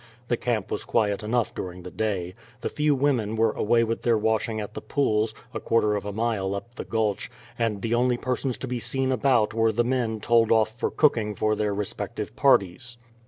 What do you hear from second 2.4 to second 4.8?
The few women were away with their washing at